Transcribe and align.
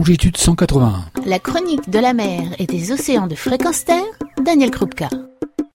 longitude 0.00 0.38
181. 0.38 1.04
La 1.26 1.38
chronique 1.38 1.90
de 1.90 1.98
la 1.98 2.14
mer 2.14 2.54
et 2.58 2.64
des 2.64 2.90
océans 2.90 3.26
de 3.26 3.34
fréquence 3.34 3.84
terre, 3.84 4.02
Daniel 4.42 4.70
Krupka. 4.70 5.10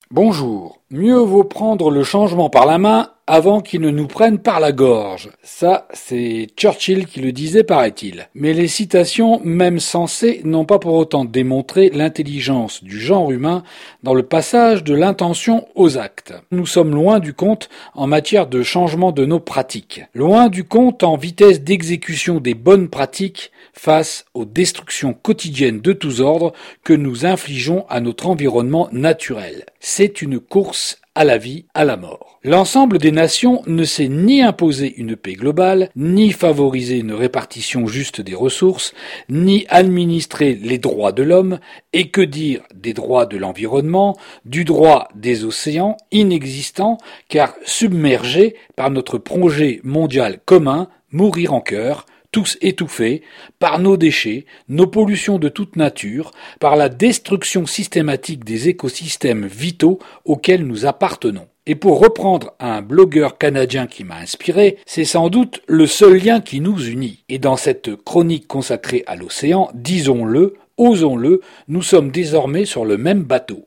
Bonjour. 0.09 0.79
Mieux 0.91 1.17
vaut 1.17 1.43
prendre 1.43 1.89
le 1.89 2.03
changement 2.03 2.51
par 2.51 2.67
la 2.67 2.77
main 2.77 3.09
avant 3.27 3.59
qu'il 3.59 3.81
ne 3.81 3.89
nous 3.89 4.05
prenne 4.05 4.37
par 4.37 4.59
la 4.59 4.71
gorge. 4.71 5.31
Ça, 5.41 5.87
c'est 5.93 6.47
Churchill 6.55 7.07
qui 7.07 7.21
le 7.21 7.31
disait, 7.31 7.63
paraît-il. 7.63 8.29
Mais 8.35 8.53
les 8.53 8.67
citations, 8.67 9.41
même 9.43 9.79
sensées, 9.79 10.41
n'ont 10.43 10.65
pas 10.65 10.77
pour 10.77 10.93
autant 10.93 11.25
démontré 11.25 11.89
l'intelligence 11.89 12.83
du 12.83 12.99
genre 12.99 13.31
humain 13.31 13.63
dans 14.03 14.13
le 14.13 14.21
passage 14.21 14.83
de 14.83 14.93
l'intention 14.93 15.67
aux 15.73 15.97
actes. 15.97 16.33
Nous 16.51 16.67
sommes 16.67 16.93
loin 16.93 17.19
du 17.19 17.33
compte 17.33 17.69
en 17.95 18.05
matière 18.05 18.45
de 18.45 18.61
changement 18.61 19.11
de 19.11 19.25
nos 19.25 19.39
pratiques. 19.39 20.03
Loin 20.13 20.47
du 20.47 20.63
compte 20.63 21.01
en 21.01 21.17
vitesse 21.17 21.61
d'exécution 21.61 22.39
des 22.39 22.53
bonnes 22.53 22.89
pratiques 22.89 23.51
face 23.73 24.25
aux 24.35 24.45
destructions 24.45 25.13
quotidiennes 25.13 25.81
de 25.81 25.93
tous 25.93 26.21
ordres 26.21 26.53
que 26.83 26.93
nous 26.93 27.25
infligeons 27.25 27.85
à 27.89 28.01
notre 28.01 28.27
environnement 28.27 28.87
naturel. 28.91 29.65
C'est 29.79 30.21
une 30.21 30.39
course 30.39 30.84
à 31.15 31.23
la 31.23 31.37
vie, 31.37 31.65
à 31.73 31.85
la 31.85 31.97
mort. 31.97 32.39
L'ensemble 32.43 32.97
des 32.99 33.11
nations 33.11 33.63
ne 33.65 33.85
sait 33.85 34.09
ni 34.09 34.41
imposer 34.41 34.93
une 34.97 35.15
paix 35.15 35.33
globale, 35.33 35.89
ni 35.95 36.31
favoriser 36.31 36.97
une 36.97 37.13
répartition 37.13 37.87
juste 37.87 38.21
des 38.21 38.35
ressources, 38.35 38.93
ni 39.29 39.65
administrer 39.69 40.53
les 40.53 40.77
droits 40.77 41.13
de 41.13 41.23
l'homme, 41.23 41.59
et 41.93 42.09
que 42.09 42.21
dire 42.21 42.61
des 42.75 42.93
droits 42.93 43.25
de 43.25 43.37
l'environnement, 43.37 44.17
du 44.43 44.65
droit 44.65 45.07
des 45.15 45.45
océans, 45.45 45.97
inexistants, 46.11 46.97
car 47.29 47.55
submergés 47.63 48.55
par 48.75 48.91
notre 48.91 49.17
projet 49.17 49.79
mondial 49.83 50.39
commun, 50.45 50.89
mourir 51.11 51.53
en 51.53 51.61
cœur, 51.61 52.05
tous 52.35 52.57
étouffés 52.59 53.21
par 53.59 53.79
nos 53.79 53.95
déchets, 53.95 54.45
nos 54.67 54.87
pollutions 54.87 55.39
de 55.39 55.47
toute 55.47 55.77
nature, 55.77 56.31
par 56.59 56.75
la 56.75 56.89
destruction 56.89 57.65
systématique 57.65 58.43
des 58.43 58.67
écosystèmes 58.67 59.45
vitaux 59.45 59.99
auxquels 60.25 60.67
nous 60.67 60.85
appartenons. 60.85 61.47
Et 61.65 61.75
pour 61.75 61.97
reprendre 61.97 62.51
un 62.59 62.81
blogueur 62.81 63.37
canadien 63.37 63.87
qui 63.87 64.03
m'a 64.03 64.17
inspiré, 64.17 64.79
c'est 64.85 65.05
sans 65.05 65.29
doute 65.29 65.61
le 65.67 65.87
seul 65.87 66.17
lien 66.17 66.41
qui 66.41 66.59
nous 66.59 66.77
unit. 66.77 67.23
Et 67.29 67.39
dans 67.39 67.55
cette 67.55 67.95
chronique 68.03 68.47
consacrée 68.47 69.05
à 69.07 69.15
l'océan, 69.15 69.69
disons-le, 69.73 70.55
osons-le, 70.75 71.39
nous 71.69 71.83
sommes 71.83 72.11
désormais 72.11 72.65
sur 72.65 72.83
le 72.83 72.97
même 72.97 73.23
bateau. 73.23 73.65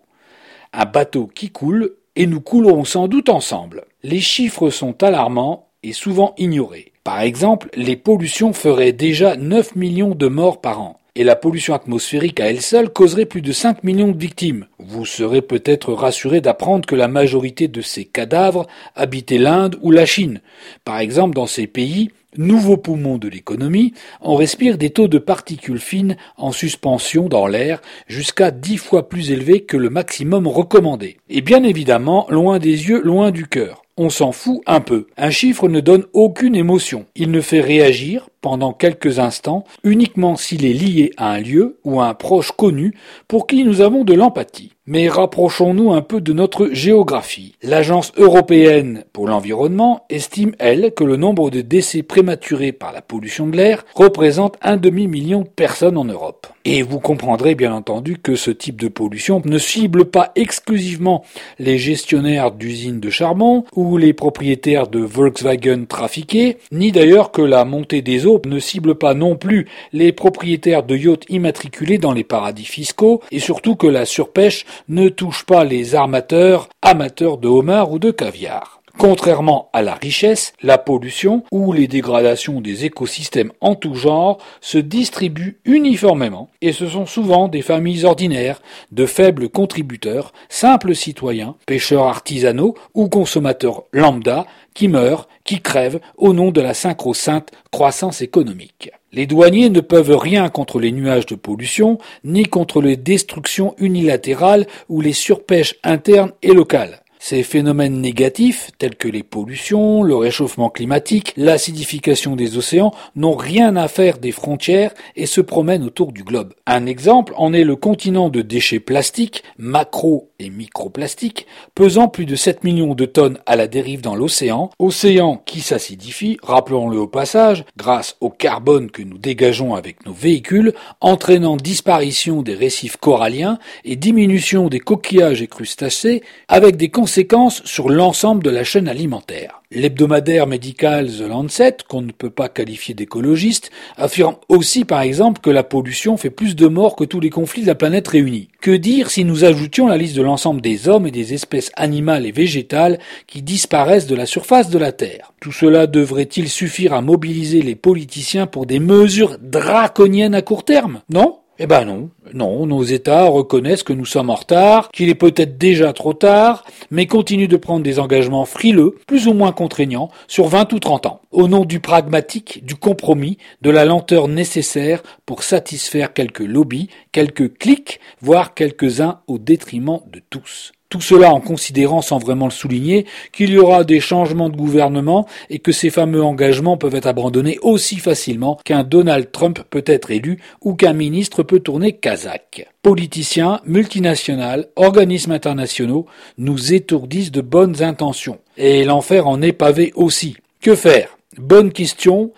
Un 0.74 0.84
bateau 0.84 1.26
qui 1.26 1.48
coule, 1.48 1.94
et 2.16 2.26
nous 2.26 2.42
coulerons 2.42 2.84
sans 2.84 3.08
doute 3.08 3.30
ensemble. 3.30 3.86
Les 4.02 4.20
chiffres 4.20 4.68
sont 4.68 5.02
alarmants 5.02 5.70
et 5.82 5.94
souvent 5.94 6.34
ignorés. 6.36 6.92
Par 7.08 7.22
exemple, 7.22 7.70
les 7.74 7.96
pollutions 7.96 8.52
feraient 8.52 8.92
déjà 8.92 9.34
9 9.34 9.76
millions 9.76 10.14
de 10.14 10.26
morts 10.26 10.60
par 10.60 10.82
an. 10.82 11.00
Et 11.14 11.24
la 11.24 11.36
pollution 11.36 11.72
atmosphérique 11.72 12.38
à 12.38 12.50
elle 12.50 12.60
seule 12.60 12.90
causerait 12.90 13.24
plus 13.24 13.40
de 13.40 13.50
5 13.50 13.82
millions 13.82 14.12
de 14.12 14.18
victimes. 14.18 14.66
Vous 14.78 15.06
serez 15.06 15.40
peut-être 15.40 15.94
rassuré 15.94 16.42
d'apprendre 16.42 16.84
que 16.84 16.94
la 16.94 17.08
majorité 17.08 17.66
de 17.66 17.80
ces 17.80 18.04
cadavres 18.04 18.66
habitaient 18.94 19.38
l'Inde 19.38 19.78
ou 19.80 19.90
la 19.90 20.04
Chine. 20.04 20.42
Par 20.84 20.98
exemple, 20.98 21.34
dans 21.34 21.46
ces 21.46 21.66
pays, 21.66 22.10
nouveaux 22.36 22.76
poumons 22.76 23.16
de 23.16 23.28
l'économie, 23.28 23.94
on 24.20 24.34
respire 24.34 24.76
des 24.76 24.90
taux 24.90 25.08
de 25.08 25.16
particules 25.16 25.80
fines 25.80 26.18
en 26.36 26.52
suspension 26.52 27.30
dans 27.30 27.46
l'air 27.46 27.80
jusqu'à 28.06 28.50
10 28.50 28.76
fois 28.76 29.08
plus 29.08 29.30
élevés 29.30 29.62
que 29.62 29.78
le 29.78 29.88
maximum 29.88 30.46
recommandé. 30.46 31.16
Et 31.30 31.40
bien 31.40 31.64
évidemment, 31.64 32.26
loin 32.28 32.58
des 32.58 32.90
yeux, 32.90 33.00
loin 33.00 33.30
du 33.30 33.46
cœur 33.46 33.82
on 33.98 34.10
s'en 34.10 34.32
fout 34.32 34.60
un 34.66 34.80
peu. 34.80 35.06
Un 35.16 35.30
chiffre 35.30 35.68
ne 35.68 35.80
donne 35.80 36.04
aucune 36.12 36.54
émotion. 36.54 37.06
Il 37.14 37.30
ne 37.30 37.40
fait 37.40 37.60
réagir, 37.60 38.28
pendant 38.40 38.72
quelques 38.72 39.18
instants, 39.18 39.64
uniquement 39.84 40.36
s'il 40.36 40.64
est 40.64 40.72
lié 40.72 41.10
à 41.16 41.32
un 41.32 41.40
lieu 41.40 41.78
ou 41.84 42.00
à 42.00 42.06
un 42.06 42.14
proche 42.14 42.52
connu 42.52 42.94
pour 43.26 43.46
qui 43.46 43.64
nous 43.64 43.80
avons 43.80 44.04
de 44.04 44.14
l'empathie. 44.14 44.72
Mais 44.90 45.10
rapprochons-nous 45.10 45.92
un 45.92 46.00
peu 46.00 46.22
de 46.22 46.32
notre 46.32 46.70
géographie. 46.72 47.56
L'Agence 47.62 48.10
européenne 48.16 49.04
pour 49.12 49.28
l'environnement 49.28 50.06
estime, 50.08 50.52
elle, 50.58 50.94
que 50.94 51.04
le 51.04 51.16
nombre 51.16 51.50
de 51.50 51.60
décès 51.60 52.02
prématurés 52.02 52.72
par 52.72 52.92
la 52.92 53.02
pollution 53.02 53.46
de 53.46 53.56
l'air 53.58 53.84
représente 53.94 54.56
un 54.62 54.78
demi-million 54.78 55.42
de 55.42 55.48
personnes 55.48 55.98
en 55.98 56.06
Europe. 56.06 56.46
Et 56.64 56.80
vous 56.82 57.00
comprendrez 57.00 57.54
bien 57.54 57.74
entendu 57.74 58.16
que 58.16 58.34
ce 58.34 58.50
type 58.50 58.80
de 58.80 58.88
pollution 58.88 59.42
ne 59.44 59.58
cible 59.58 60.06
pas 60.06 60.32
exclusivement 60.36 61.22
les 61.58 61.76
gestionnaires 61.76 62.50
d'usines 62.50 63.00
de 63.00 63.10
charbon 63.10 63.64
ou 63.74 63.98
les 63.98 64.14
propriétaires 64.14 64.86
de 64.86 65.00
Volkswagen 65.00 65.84
trafiqués, 65.86 66.56
ni 66.72 66.92
d'ailleurs 66.92 67.30
que 67.30 67.42
la 67.42 67.66
montée 67.66 68.00
des 68.00 68.24
eaux 68.24 68.27
ne 68.46 68.58
cible 68.58 68.94
pas 68.96 69.14
non 69.14 69.36
plus 69.36 69.68
les 69.92 70.12
propriétaires 70.12 70.82
de 70.82 70.96
yachts 70.96 71.24
immatriculés 71.28 71.98
dans 71.98 72.12
les 72.12 72.24
paradis 72.24 72.64
fiscaux, 72.64 73.22
et 73.30 73.38
surtout 73.38 73.76
que 73.76 73.86
la 73.86 74.04
surpêche 74.04 74.66
ne 74.88 75.08
touche 75.08 75.44
pas 75.44 75.64
les 75.64 75.94
armateurs 75.94 76.68
amateurs 76.82 77.38
de 77.38 77.48
homards 77.48 77.92
ou 77.92 77.98
de 77.98 78.10
caviar. 78.10 78.77
Contrairement 78.98 79.70
à 79.72 79.80
la 79.80 79.94
richesse, 79.94 80.54
la 80.60 80.76
pollution 80.76 81.44
ou 81.52 81.72
les 81.72 81.86
dégradations 81.86 82.60
des 82.60 82.84
écosystèmes 82.84 83.52
en 83.60 83.76
tout 83.76 83.94
genre 83.94 84.38
se 84.60 84.76
distribuent 84.76 85.60
uniformément 85.64 86.50
et 86.62 86.72
ce 86.72 86.88
sont 86.88 87.06
souvent 87.06 87.46
des 87.46 87.62
familles 87.62 88.04
ordinaires, 88.04 88.60
de 88.90 89.06
faibles 89.06 89.50
contributeurs, 89.50 90.32
simples 90.48 90.96
citoyens, 90.96 91.54
pêcheurs 91.64 92.06
artisanaux 92.06 92.74
ou 92.92 93.08
consommateurs 93.08 93.84
lambda 93.92 94.46
qui 94.74 94.88
meurent, 94.88 95.28
qui 95.44 95.60
crèvent 95.60 96.00
au 96.16 96.32
nom 96.32 96.50
de 96.50 96.60
la 96.60 96.74
synchro-sainte 96.74 97.52
croissance 97.70 98.20
économique. 98.20 98.90
Les 99.12 99.26
douaniers 99.26 99.70
ne 99.70 99.80
peuvent 99.80 100.16
rien 100.16 100.48
contre 100.48 100.80
les 100.80 100.90
nuages 100.90 101.26
de 101.26 101.36
pollution, 101.36 101.98
ni 102.24 102.42
contre 102.42 102.82
les 102.82 102.96
destructions 102.96 103.76
unilatérales 103.78 104.66
ou 104.88 105.00
les 105.00 105.12
surpêches 105.12 105.76
internes 105.84 106.32
et 106.42 106.52
locales. 106.52 107.00
Ces 107.20 107.42
phénomènes 107.42 108.00
négatifs, 108.00 108.70
tels 108.78 108.94
que 108.94 109.08
les 109.08 109.24
pollutions, 109.24 110.02
le 110.02 110.14
réchauffement 110.14 110.70
climatique, 110.70 111.32
l'acidification 111.36 112.36
des 112.36 112.56
océans, 112.56 112.94
n'ont 113.16 113.34
rien 113.34 113.74
à 113.76 113.88
faire 113.88 114.18
des 114.18 114.30
frontières 114.30 114.94
et 115.16 115.26
se 115.26 115.40
promènent 115.40 115.82
autour 115.82 116.12
du 116.12 116.22
globe. 116.22 116.54
Un 116.66 116.86
exemple 116.86 117.34
en 117.36 117.52
est 117.52 117.64
le 117.64 117.74
continent 117.74 118.28
de 118.28 118.40
déchets 118.40 118.78
plastiques, 118.78 119.42
macro 119.58 120.30
et 120.38 120.48
microplastiques, 120.48 121.46
pesant 121.74 122.06
plus 122.06 122.24
de 122.24 122.36
7 122.36 122.62
millions 122.62 122.94
de 122.94 123.04
tonnes 123.04 123.38
à 123.46 123.56
la 123.56 123.66
dérive 123.66 124.00
dans 124.00 124.14
l'océan, 124.14 124.70
océan 124.78 125.42
qui 125.44 125.60
s'acidifie, 125.60 126.38
rappelons-le 126.42 126.98
au 126.98 127.08
passage, 127.08 127.64
grâce 127.76 128.16
au 128.20 128.30
carbone 128.30 128.90
que 128.92 129.02
nous 129.02 129.18
dégageons 129.18 129.74
avec 129.74 130.06
nos 130.06 130.12
véhicules, 130.12 130.72
entraînant 131.00 131.56
disparition 131.56 132.42
des 132.42 132.54
récifs 132.54 132.96
coralliens 132.96 133.58
et 133.84 133.96
diminution 133.96 134.68
des 134.68 134.78
coquillages 134.78 135.42
et 135.42 135.48
crustacés, 135.48 136.22
avec 136.46 136.76
des 136.76 136.90
conséquences 136.90 137.07
conséquences 137.08 137.62
sur 137.64 137.88
l'ensemble 137.88 138.42
de 138.42 138.50
la 138.50 138.64
chaîne 138.64 138.86
alimentaire. 138.86 139.62
L'hebdomadaire 139.70 140.46
médical 140.46 141.08
The 141.08 141.22
Lancet, 141.22 141.78
qu'on 141.88 142.02
ne 142.02 142.12
peut 142.12 142.28
pas 142.28 142.50
qualifier 142.50 142.94
d'écologiste, 142.94 143.70
affirme 143.96 144.36
aussi 144.50 144.84
par 144.84 145.00
exemple 145.00 145.40
que 145.40 145.48
la 145.48 145.62
pollution 145.62 146.18
fait 146.18 146.28
plus 146.28 146.54
de 146.54 146.66
morts 146.66 146.96
que 146.96 147.04
tous 147.04 147.20
les 147.20 147.30
conflits 147.30 147.62
de 147.62 147.66
la 147.66 147.74
planète 147.74 148.08
réunis. 148.08 148.48
Que 148.60 148.72
dire 148.72 149.08
si 149.10 149.24
nous 149.24 149.46
ajoutions 149.46 149.86
la 149.86 149.96
liste 149.96 150.16
de 150.16 150.22
l'ensemble 150.22 150.60
des 150.60 150.86
hommes 150.86 151.06
et 151.06 151.10
des 151.10 151.32
espèces 151.32 151.72
animales 151.76 152.26
et 152.26 152.30
végétales 152.30 152.98
qui 153.26 153.40
disparaissent 153.40 154.06
de 154.06 154.14
la 154.14 154.26
surface 154.26 154.68
de 154.68 154.78
la 154.78 154.92
Terre? 154.92 155.32
Tout 155.40 155.52
cela 155.52 155.86
devrait-il 155.86 156.50
suffire 156.50 156.92
à 156.92 157.00
mobiliser 157.00 157.62
les 157.62 157.74
politiciens 157.74 158.46
pour 158.46 158.66
des 158.66 158.80
mesures 158.80 159.38
draconiennes 159.40 160.34
à 160.34 160.42
court 160.42 160.66
terme? 160.66 161.00
Non? 161.08 161.38
Eh 161.60 161.66
ben 161.66 161.84
non, 161.84 162.10
non, 162.34 162.66
nos 162.66 162.84
États 162.84 163.24
reconnaissent 163.24 163.82
que 163.82 163.92
nous 163.92 164.04
sommes 164.04 164.30
en 164.30 164.36
retard, 164.36 164.90
qu'il 164.92 165.08
est 165.08 165.16
peut-être 165.16 165.58
déjà 165.58 165.92
trop 165.92 166.12
tard, 166.12 166.64
mais 166.92 167.06
continuent 167.06 167.48
de 167.48 167.56
prendre 167.56 167.82
des 167.82 167.98
engagements 167.98 168.44
frileux, 168.44 168.96
plus 169.08 169.26
ou 169.26 169.32
moins 169.32 169.50
contraignants, 169.50 170.10
sur 170.28 170.46
20 170.46 170.72
ou 170.72 170.78
30 170.78 171.06
ans, 171.06 171.20
au 171.32 171.48
nom 171.48 171.64
du 171.64 171.80
pragmatique, 171.80 172.64
du 172.64 172.76
compromis, 172.76 173.38
de 173.60 173.70
la 173.70 173.84
lenteur 173.84 174.28
nécessaire 174.28 175.02
pour 175.26 175.42
satisfaire 175.42 176.12
quelques 176.12 176.38
lobbies, 176.38 176.90
quelques 177.10 177.58
clics, 177.58 177.98
voire 178.20 178.54
quelques-uns 178.54 179.20
au 179.26 179.38
détriment 179.38 180.00
de 180.12 180.22
tous. 180.30 180.72
Tout 180.90 181.02
cela 181.02 181.34
en 181.34 181.40
considérant, 181.40 182.00
sans 182.00 182.16
vraiment 182.16 182.46
le 182.46 182.50
souligner, 182.50 183.04
qu'il 183.32 183.50
y 183.50 183.58
aura 183.58 183.84
des 183.84 184.00
changements 184.00 184.48
de 184.48 184.56
gouvernement 184.56 185.26
et 185.50 185.58
que 185.58 185.70
ces 185.70 185.90
fameux 185.90 186.22
engagements 186.22 186.78
peuvent 186.78 186.94
être 186.94 187.06
abandonnés 187.06 187.58
aussi 187.60 187.96
facilement 187.96 188.58
qu'un 188.64 188.84
Donald 188.84 189.30
Trump 189.30 189.60
peut 189.68 189.84
être 189.84 190.10
élu 190.10 190.38
ou 190.62 190.74
qu'un 190.74 190.94
ministre 190.94 191.42
peut 191.42 191.60
tourner 191.60 191.92
kazakh. 191.92 192.66
Politiciens, 192.80 193.60
multinationales, 193.66 194.68
organismes 194.76 195.32
internationaux 195.32 196.06
nous 196.38 196.72
étourdissent 196.72 197.32
de 197.32 197.42
bonnes 197.42 197.82
intentions. 197.82 198.38
Et 198.56 198.84
l'enfer 198.84 199.28
en 199.28 199.42
est 199.42 199.52
pavé 199.52 199.92
aussi. 199.94 200.36
Que 200.62 200.74
faire? 200.74 201.18
Bonne 201.36 201.70
question. 201.70 202.32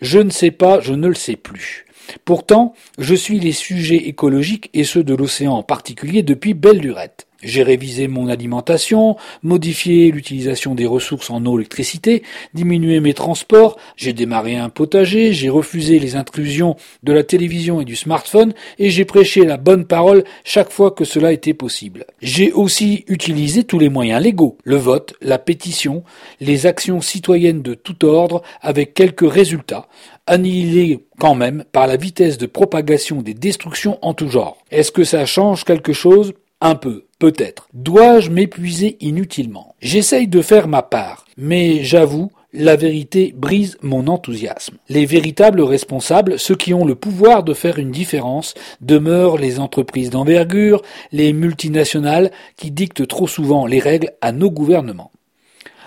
Je 0.00 0.18
ne 0.18 0.30
sais 0.30 0.50
pas, 0.50 0.80
je 0.80 0.94
ne 0.94 1.06
le 1.06 1.14
sais 1.14 1.36
plus. 1.36 1.86
Pourtant, 2.24 2.74
je 2.98 3.14
suis 3.14 3.38
les 3.38 3.52
sujets 3.52 4.08
écologiques 4.08 4.70
et 4.74 4.82
ceux 4.82 5.04
de 5.04 5.14
l'océan 5.14 5.52
en 5.52 5.62
particulier 5.62 6.24
depuis 6.24 6.52
belle 6.52 6.78
lurette. 6.78 7.28
J'ai 7.42 7.62
révisé 7.62 8.06
mon 8.06 8.28
alimentation, 8.28 9.16
modifié 9.42 10.10
l'utilisation 10.12 10.74
des 10.74 10.86
ressources 10.86 11.30
en 11.30 11.44
eau, 11.44 11.58
électricité, 11.58 12.22
diminué 12.54 13.00
mes 13.00 13.14
transports, 13.14 13.76
j'ai 13.96 14.12
démarré 14.12 14.56
un 14.56 14.68
potager, 14.68 15.32
j'ai 15.32 15.48
refusé 15.48 15.98
les 15.98 16.14
intrusions 16.14 16.76
de 17.02 17.12
la 17.12 17.24
télévision 17.24 17.80
et 17.80 17.84
du 17.84 17.96
smartphone 17.96 18.54
et 18.78 18.90
j'ai 18.90 19.04
prêché 19.04 19.44
la 19.44 19.56
bonne 19.56 19.86
parole 19.86 20.22
chaque 20.44 20.70
fois 20.70 20.92
que 20.92 21.04
cela 21.04 21.32
était 21.32 21.54
possible. 21.54 22.06
J'ai 22.20 22.52
aussi 22.52 23.04
utilisé 23.08 23.64
tous 23.64 23.78
les 23.78 23.88
moyens 23.88 24.22
légaux, 24.22 24.56
le 24.62 24.76
vote, 24.76 25.14
la 25.20 25.38
pétition, 25.38 26.04
les 26.40 26.66
actions 26.66 27.00
citoyennes 27.00 27.62
de 27.62 27.74
tout 27.74 28.04
ordre 28.04 28.42
avec 28.60 28.94
quelques 28.94 29.30
résultats, 29.30 29.88
annihilés 30.26 31.00
quand 31.18 31.34
même 31.34 31.64
par 31.72 31.86
la 31.86 31.96
vitesse 31.96 32.38
de 32.38 32.46
propagation 32.46 33.22
des 33.22 33.34
destructions 33.34 33.98
en 34.02 34.14
tout 34.14 34.28
genre. 34.28 34.58
Est-ce 34.70 34.92
que 34.92 35.04
ça 35.04 35.26
change 35.26 35.64
quelque 35.64 35.92
chose? 35.92 36.34
Un 36.64 36.76
peu, 36.76 37.06
peut-être. 37.18 37.66
Dois-je 37.74 38.30
m'épuiser 38.30 38.96
inutilement? 39.00 39.74
J'essaye 39.82 40.28
de 40.28 40.40
faire 40.42 40.68
ma 40.68 40.82
part, 40.82 41.26
mais 41.36 41.82
j'avoue, 41.82 42.30
la 42.52 42.76
vérité 42.76 43.34
brise 43.36 43.78
mon 43.82 44.06
enthousiasme. 44.06 44.76
Les 44.88 45.04
véritables 45.04 45.62
responsables, 45.62 46.38
ceux 46.38 46.54
qui 46.54 46.72
ont 46.72 46.84
le 46.84 46.94
pouvoir 46.94 47.42
de 47.42 47.52
faire 47.52 47.80
une 47.80 47.90
différence, 47.90 48.54
demeurent 48.80 49.38
les 49.38 49.58
entreprises 49.58 50.10
d'envergure, 50.10 50.82
les 51.10 51.32
multinationales 51.32 52.30
qui 52.56 52.70
dictent 52.70 53.08
trop 53.08 53.26
souvent 53.26 53.66
les 53.66 53.80
règles 53.80 54.12
à 54.20 54.30
nos 54.30 54.52
gouvernements. 54.52 55.10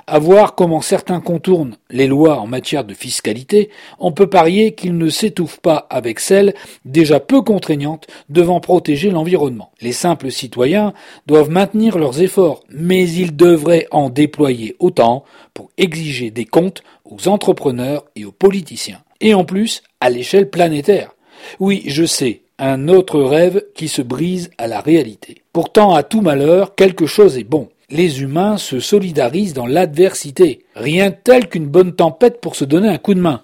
À 0.07 0.19
voir 0.19 0.53
comment 0.53 0.81
certains 0.81 1.19
contournent 1.19 1.77
les 1.89 2.05
lois 2.05 2.39
en 2.39 2.45
matière 2.45 2.83
de 2.83 2.93
fiscalité, 2.93 3.71
on 3.97 4.11
peut 4.11 4.29
parier 4.29 4.75
qu'ils 4.75 4.95
ne 4.95 5.09
s'étouffent 5.09 5.59
pas 5.59 5.87
avec 5.89 6.19
celles 6.19 6.53
déjà 6.85 7.19
peu 7.19 7.41
contraignantes 7.41 8.05
devant 8.29 8.59
protéger 8.59 9.09
l'environnement. 9.09 9.71
Les 9.81 9.93
simples 9.93 10.29
citoyens 10.29 10.93
doivent 11.25 11.49
maintenir 11.49 11.97
leurs 11.97 12.21
efforts, 12.21 12.63
mais 12.69 13.09
ils 13.09 13.35
devraient 13.35 13.87
en 13.89 14.11
déployer 14.11 14.75
autant 14.77 15.23
pour 15.55 15.71
exiger 15.79 16.29
des 16.29 16.45
comptes 16.45 16.83
aux 17.03 17.27
entrepreneurs 17.27 18.05
et 18.15 18.25
aux 18.25 18.31
politiciens. 18.31 19.01
Et 19.21 19.33
en 19.33 19.43
plus, 19.43 19.81
à 20.01 20.11
l'échelle 20.11 20.51
planétaire. 20.51 21.15
Oui, 21.59 21.81
je 21.87 22.05
sais, 22.05 22.41
un 22.59 22.89
autre 22.89 23.21
rêve 23.21 23.63
qui 23.73 23.87
se 23.87 24.03
brise 24.03 24.51
à 24.59 24.67
la 24.67 24.81
réalité. 24.81 25.41
Pourtant, 25.51 25.95
à 25.95 26.03
tout 26.03 26.21
malheur, 26.21 26.75
quelque 26.75 27.07
chose 27.07 27.39
est 27.39 27.43
bon 27.43 27.69
les 27.89 28.21
humains 28.21 28.57
se 28.57 28.79
solidarisent 28.79 29.53
dans 29.53 29.65
l'adversité. 29.65 30.65
Rien 30.75 31.11
tel 31.11 31.47
qu'une 31.47 31.67
bonne 31.67 31.93
tempête 31.93 32.41
pour 32.41 32.55
se 32.55 32.65
donner 32.65 32.89
un 32.89 32.97
coup 32.97 33.13
de 33.13 33.19
main. 33.19 33.41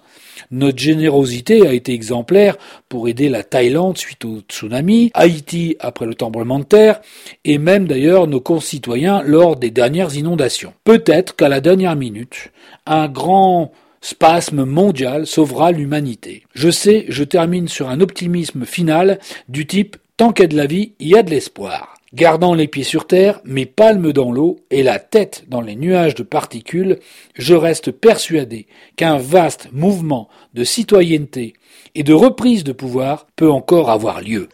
Notre 0.50 0.78
générosité 0.78 1.66
a 1.66 1.72
été 1.72 1.92
exemplaire 1.92 2.58
pour 2.88 3.08
aider 3.08 3.28
la 3.28 3.42
Thaïlande 3.42 3.96
suite 3.96 4.24
au 4.24 4.40
tsunami, 4.40 5.10
Haïti 5.14 5.76
après 5.80 6.06
le 6.06 6.14
tremblement 6.14 6.58
de 6.58 6.64
terre, 6.64 7.00
et 7.44 7.58
même 7.58 7.86
d'ailleurs 7.86 8.26
nos 8.26 8.40
concitoyens 8.40 9.22
lors 9.22 9.56
des 9.56 9.70
dernières 9.70 10.14
inondations. 10.14 10.74
Peut-être 10.84 11.36
qu'à 11.36 11.48
la 11.48 11.60
dernière 11.60 11.96
minute, 11.96 12.50
un 12.86 13.08
grand 13.08 13.72
spasme 14.02 14.64
mondial 14.64 15.26
sauvera 15.26 15.72
l'humanité. 15.72 16.42
Je 16.54 16.70
sais, 16.70 17.06
je 17.08 17.24
termine 17.24 17.68
sur 17.68 17.88
un 17.88 18.00
optimisme 18.00 18.66
final 18.66 19.20
du 19.48 19.66
type 19.66 19.96
Tant 20.16 20.32
qu'il 20.32 20.44
y 20.44 20.46
a 20.46 20.48
de 20.48 20.56
la 20.56 20.66
vie, 20.66 20.92
il 21.00 21.08
y 21.08 21.16
a 21.16 21.22
de 21.22 21.30
l'espoir. 21.30 21.91
Gardant 22.14 22.52
les 22.52 22.68
pieds 22.68 22.84
sur 22.84 23.06
terre, 23.06 23.40
mes 23.44 23.64
palmes 23.64 24.12
dans 24.12 24.32
l'eau 24.32 24.60
et 24.70 24.82
la 24.82 24.98
tête 24.98 25.44
dans 25.48 25.62
les 25.62 25.76
nuages 25.76 26.14
de 26.14 26.22
particules, 26.22 26.98
je 27.34 27.54
reste 27.54 27.90
persuadé 27.90 28.66
qu'un 28.96 29.16
vaste 29.16 29.68
mouvement 29.72 30.28
de 30.52 30.62
citoyenneté 30.62 31.54
et 31.94 32.02
de 32.02 32.12
reprise 32.12 32.64
de 32.64 32.72
pouvoir 32.72 33.26
peut 33.34 33.50
encore 33.50 33.88
avoir 33.88 34.20
lieu. 34.20 34.48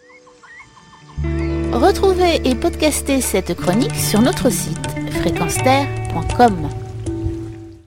Retrouvez 1.72 2.40
et 2.44 2.54
podcastez 2.54 3.20
cette 3.20 3.54
chronique 3.54 3.94
sur 3.96 4.22
notre 4.22 4.50
site 4.50 4.86
fréquenceterre.com. 5.20 6.87